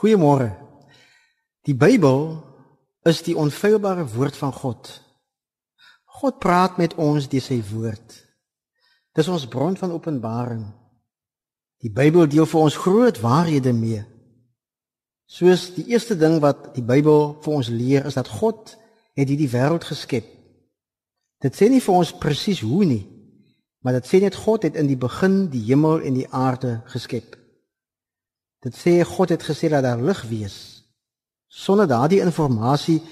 Goeiemôre. 0.00 0.54
Die 1.68 1.74
Bybel 1.76 2.38
is 3.04 3.18
die 3.20 3.36
onfeilbare 3.36 4.06
woord 4.08 4.36
van 4.40 4.52
God. 4.52 4.88
God 6.20 6.38
praat 6.40 6.78
met 6.80 6.94
ons 6.96 7.26
deur 7.28 7.44
sy 7.44 7.58
woord. 7.68 8.14
Dis 9.12 9.28
ons 9.28 9.44
bron 9.52 9.76
van 9.76 9.92
openbaring. 9.92 10.62
Die 11.84 11.92
Bybel 11.92 12.30
deel 12.32 12.48
vir 12.48 12.60
ons 12.60 12.78
groot 12.80 13.20
waarhede 13.20 13.74
mee. 13.76 14.06
Soos 15.28 15.68
die 15.76 15.84
eerste 15.92 16.16
ding 16.16 16.38
wat 16.40 16.70
die 16.78 16.84
Bybel 16.84 17.34
vir 17.44 17.58
ons 17.58 17.68
leer 17.68 18.08
is 18.08 18.16
dat 18.16 18.30
God 18.40 18.72
het 19.20 19.28
hierdie 19.28 19.50
wêreld 19.52 19.84
geskep. 19.84 20.24
Dit 21.44 21.60
sê 21.60 21.68
nie 21.68 21.82
vir 21.84 21.98
ons 22.00 22.14
presies 22.16 22.62
hoe 22.64 22.88
nie, 22.88 23.04
maar 23.84 24.00
dit 24.00 24.08
sê 24.08 24.22
net 24.24 24.38
God 24.46 24.64
het 24.64 24.80
in 24.80 24.88
die 24.88 24.98
begin 25.00 25.42
die 25.52 25.66
hemel 25.68 26.00
en 26.00 26.16
die 26.16 26.28
aarde 26.32 26.78
geskep. 26.88 27.36
Dit 28.60 28.76
sê 28.76 29.00
God 29.04 29.32
het 29.32 29.42
gesê 29.42 29.70
dat 29.72 29.82
daar 29.82 30.00
lig 30.00 30.22
wees. 30.28 30.56
Sonder 31.48 31.88
daardie 31.88 32.20
inligting 32.20 33.02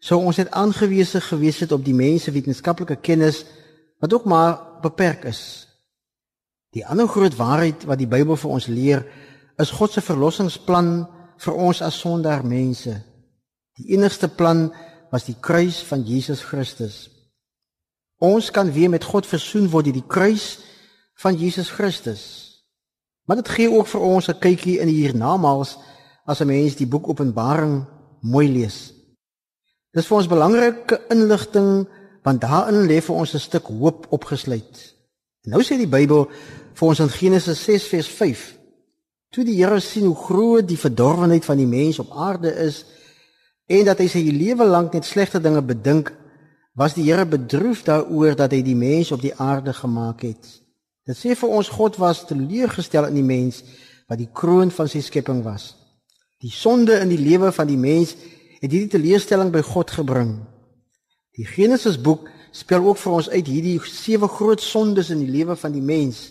sou 0.00 0.20
ons 0.22 0.36
net 0.36 0.50
aangewese 0.50 1.20
gewees 1.20 1.60
het 1.60 1.72
op 1.72 1.84
die 1.84 1.94
mense 1.94 2.30
wetenskaplike 2.30 2.96
kennis 2.96 3.44
wat 4.00 4.12
ook 4.12 4.24
maar 4.24 4.80
beperk 4.82 5.24
is. 5.24 5.66
Die 6.76 6.86
ander 6.86 7.08
groot 7.08 7.36
waarheid 7.36 7.84
wat 7.88 7.98
die 7.98 8.08
Bybel 8.08 8.36
vir 8.36 8.50
ons 8.50 8.66
leer, 8.66 9.06
is 9.58 9.72
God 9.72 9.92
se 9.92 10.02
verlossingsplan 10.04 11.06
vir 11.40 11.54
ons 11.54 11.80
as 11.82 11.98
sondaar 12.00 12.44
mense. 12.44 12.92
Die 13.80 13.96
enigste 13.96 14.28
plan 14.28 14.68
was 15.12 15.24
die 15.24 15.36
kruis 15.40 15.80
van 15.88 16.04
Jesus 16.04 16.42
Christus. 16.44 17.06
Ons 18.20 18.50
kan 18.50 18.72
weer 18.72 18.90
met 18.92 19.04
God 19.04 19.28
versoen 19.28 19.68
word 19.72 19.88
deur 19.88 19.96
die 19.96 20.08
kruis 20.08 20.58
van 21.20 21.36
Jesus 21.36 21.70
Christus. 21.72 22.55
Maar 23.26 23.36
dit 23.36 23.48
gee 23.48 23.70
ook 23.70 23.86
vir 23.86 24.00
ons 24.00 24.28
'n 24.28 24.38
kykie 24.38 24.78
in 24.78 24.86
die 24.86 25.02
hiernamaals 25.02 25.78
as 26.24 26.40
'n 26.40 26.46
mens 26.46 26.76
die 26.76 26.86
boek 26.86 27.08
Openbaring 27.08 27.84
mooi 28.20 28.48
lees. 28.48 28.92
Dis 29.92 30.06
vir 30.06 30.16
ons 30.16 30.28
belangrike 30.28 31.00
inligting 31.08 31.88
want 32.22 32.40
daarin 32.40 32.86
lê 32.86 33.00
vir 33.00 33.14
ons 33.14 33.34
'n 33.34 33.38
stuk 33.38 33.66
hoop 33.66 34.06
opgesluit. 34.10 34.94
En 35.44 35.50
nou 35.50 35.62
sê 35.62 35.76
die 35.76 35.86
Bybel 35.88 36.28
vir 36.74 36.88
ons 36.88 37.00
in 37.00 37.08
Genesis 37.08 37.64
6 37.64 37.86
vers 37.86 38.08
5: 38.08 38.58
Toe 39.30 39.44
die 39.44 39.56
Here 39.56 39.80
sien 39.80 40.04
hoe 40.04 40.16
groot 40.16 40.68
die 40.68 40.78
verdorwenheid 40.78 41.44
van 41.44 41.56
die 41.56 41.66
mens 41.66 41.98
op 41.98 42.10
aarde 42.10 42.54
is 42.54 42.84
en 43.66 43.84
dat 43.84 43.98
hy 43.98 44.06
sy 44.08 44.18
lewe 44.18 44.64
lank 44.64 44.92
net 44.92 45.04
slegte 45.04 45.40
dinge 45.40 45.62
bedink, 45.62 46.12
was 46.74 46.94
die 46.94 47.04
Here 47.08 47.26
bedroef 47.26 47.82
daaroor 47.82 48.36
dat 48.36 48.52
hy 48.52 48.62
die 48.62 48.76
mens 48.76 49.12
op 49.12 49.20
die 49.20 49.34
aarde 49.34 49.72
gemaak 49.72 50.22
het. 50.22 50.65
Dit 51.06 51.18
sê 51.18 51.36
vir 51.38 51.52
ons 51.54 51.68
God 51.70 51.98
was 52.02 52.24
teleurgestel 52.26 53.06
in 53.10 53.20
die 53.20 53.26
mens 53.26 53.62
wat 54.10 54.18
die 54.18 54.30
kroon 54.34 54.72
van 54.74 54.90
sy 54.90 55.02
skepping 55.04 55.44
was. 55.46 55.74
Die 56.42 56.52
sonde 56.52 56.98
in 57.00 57.12
die 57.12 57.20
lewe 57.20 57.52
van 57.54 57.70
die 57.70 57.78
mens 57.78 58.16
het 58.58 58.72
hierdie 58.72 58.90
teleurstelling 58.90 59.52
by 59.54 59.62
God 59.66 59.92
gebring. 59.94 60.34
Die 61.36 61.46
Genesis 61.46 61.98
boek 62.00 62.26
spel 62.56 62.84
ook 62.88 62.98
vir 62.98 63.14
ons 63.18 63.30
uit 63.30 63.46
hierdie 63.46 63.78
sewe 63.86 64.28
groot 64.32 64.62
sondes 64.62 65.12
in 65.14 65.22
die 65.22 65.30
lewe 65.30 65.56
van 65.60 65.74
die 65.74 65.84
mens. 65.84 66.30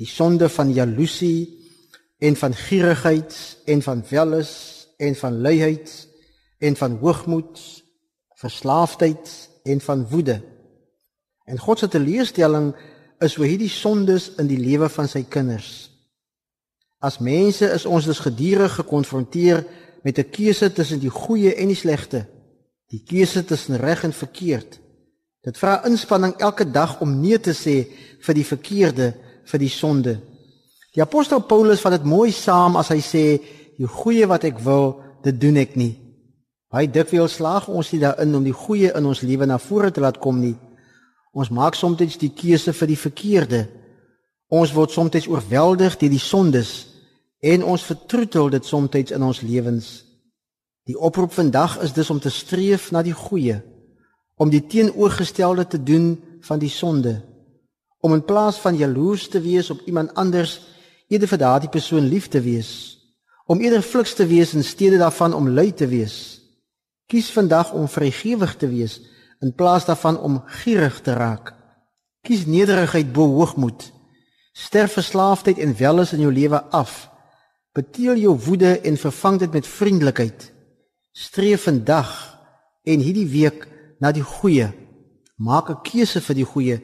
Die 0.00 0.08
sonde 0.08 0.48
van 0.48 0.72
jaloesie 0.74 1.46
en 2.20 2.36
van 2.36 2.54
gierigheid 2.56 3.36
en 3.70 3.82
van 3.84 4.02
welis 4.10 4.52
en 5.00 5.16
van 5.16 5.40
luiheid 5.40 5.92
en 6.60 6.76
van 6.76 6.96
hoogmoed, 7.00 7.60
verslaafdheid 8.40 9.30
en 9.64 9.80
van 9.80 10.06
woede. 10.08 10.40
En 11.44 11.58
God 11.58 11.78
se 11.78 11.88
teleurstelling 11.88 12.72
is 13.20 13.36
oor 13.38 13.46
hierdie 13.46 13.70
sondes 13.72 14.30
in 14.40 14.48
die 14.48 14.58
lewe 14.60 14.88
van 14.88 15.08
sy 15.08 15.22
kinders. 15.28 15.90
As 17.00 17.18
mense 17.20 17.64
is 17.64 17.86
ons 17.88 18.04
dus 18.08 18.20
gedurig 18.20 18.74
gekonfronteer 18.80 19.64
met 20.04 20.18
'n 20.18 20.30
keuse 20.30 20.72
tussen 20.72 21.00
die 21.00 21.10
goeie 21.10 21.54
en 21.54 21.68
die 21.68 21.76
slegte. 21.76 22.26
Die 22.88 23.02
keuse 23.04 23.44
tussen 23.44 23.76
reg 23.76 24.04
en 24.04 24.12
verkeerd. 24.12 24.80
Dit 25.40 25.58
vra 25.58 25.84
inspanning 25.84 26.34
elke 26.36 26.70
dag 26.70 27.00
om 27.00 27.20
nee 27.20 27.38
te 27.38 27.52
sê 27.52 27.86
vir 28.20 28.34
die 28.34 28.44
verkeerde, 28.44 29.14
vir 29.44 29.58
die 29.58 29.68
sonde. 29.68 30.20
Die 30.94 31.02
apostel 31.02 31.40
Paulus 31.40 31.80
vat 31.80 31.92
dit 31.92 32.04
mooi 32.04 32.32
saam 32.32 32.76
as 32.76 32.88
hy 32.88 33.00
sê 33.00 33.24
die 33.78 33.86
goeie 33.86 34.26
wat 34.26 34.44
ek 34.44 34.58
wil, 34.58 35.00
dit 35.22 35.40
doen 35.40 35.56
ek 35.56 35.76
nie. 35.76 35.96
Hy 36.70 36.86
dikwels 36.86 37.38
slaag 37.40 37.68
ons 37.68 37.92
nie 37.92 38.00
daarin 38.00 38.34
om 38.34 38.44
die 38.44 38.54
goeie 38.54 38.92
in 38.94 39.06
ons 39.06 39.22
lewe 39.22 39.46
na 39.46 39.58
vore 39.58 39.90
te 39.90 40.00
laat 40.00 40.18
kom 40.18 40.40
nie. 40.40 40.56
Ons 41.32 41.50
maak 41.50 41.76
soms 41.78 42.18
die 42.18 42.32
keuse 42.34 42.72
vir 42.74 42.90
die 42.90 42.98
verkeerde. 42.98 43.60
Ons 44.50 44.72
word 44.74 44.90
soms 44.90 45.28
oorweldig 45.28 45.96
deur 45.98 46.10
die 46.10 46.18
sondes 46.18 46.86
en 47.40 47.64
ons 47.64 47.86
vertroetel 47.86 48.50
dit 48.50 48.64
soms 48.64 49.12
in 49.14 49.22
ons 49.22 49.40
lewens. 49.40 50.04
Die 50.84 50.98
oproep 50.98 51.32
vandag 51.32 51.78
is 51.84 51.92
dus 51.92 52.10
om 52.10 52.20
te 52.20 52.30
streef 52.30 52.90
na 52.90 53.02
die 53.02 53.14
goeie, 53.14 53.60
om 54.36 54.50
die 54.50 54.66
teenoorgestelde 54.66 55.66
te 55.66 55.82
doen 55.82 56.18
van 56.42 56.58
die 56.58 56.70
sonde, 56.72 57.20
om 58.00 58.14
in 58.16 58.24
plaas 58.24 58.58
van 58.58 58.76
jaloers 58.76 59.28
te 59.28 59.40
wees 59.40 59.70
op 59.70 59.80
iemand 59.86 60.14
anders, 60.14 60.58
eerder 61.08 61.28
vir 61.28 61.38
daardie 61.38 61.70
persoon 61.70 62.08
lief 62.08 62.28
te 62.28 62.40
wees, 62.40 62.98
om 63.46 63.60
eerder 63.60 63.82
fliks 63.82 64.14
te 64.14 64.26
wees 64.26 64.54
in 64.54 64.64
steede 64.64 64.98
daarvan 64.98 65.34
om 65.34 65.48
lui 65.48 65.70
te 65.72 65.86
wees. 65.86 66.40
Kies 67.06 67.30
vandag 67.30 67.72
om 67.72 67.88
vrygewig 67.88 68.56
te 68.56 68.68
wees 68.70 69.00
in 69.40 69.54
plaas 69.54 69.84
daarvan 69.84 70.18
om 70.18 70.42
gierig 70.46 71.00
te 71.00 71.12
raak. 71.12 71.54
Kies 72.20 72.46
nederigheid 72.46 73.12
bo 73.12 73.26
hoogmoed. 73.26 73.92
Sterf 74.52 74.92
verslaafdheid 74.92 75.58
en 75.58 75.76
welis 75.76 76.12
in 76.12 76.20
jou 76.20 76.32
lewe 76.32 76.62
af. 76.62 77.08
Beteel 77.72 78.16
jou 78.16 78.36
woede 78.44 78.80
en 78.80 78.96
vervang 78.96 79.38
dit 79.38 79.52
met 79.52 79.66
vriendelikheid. 79.66 80.52
Streef 81.12 81.62
vandag 81.62 82.38
en 82.82 83.00
hierdie 83.00 83.28
week 83.28 83.68
na 83.98 84.12
die 84.12 84.24
goeie. 84.24 84.72
Maak 85.36 85.70
'n 85.70 85.82
keuse 85.82 86.20
vir 86.20 86.34
die 86.34 86.44
goeie 86.44 86.80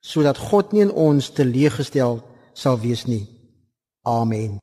sodat 0.00 0.38
God 0.38 0.72
nie 0.72 0.80
in 0.80 0.92
ons 0.92 1.30
teleeggestel 1.30 2.22
sal 2.54 2.80
wees 2.80 3.04
nie. 3.06 3.28
Amen. 4.02 4.58